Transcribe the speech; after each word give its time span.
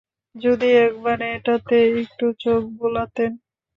যদি 0.35 0.69
একবার 0.85 1.17
এটাতে 1.29 1.77
একটু 2.01 2.25
চোখ 2.39 2.61
বুলাতেন। 2.79 3.31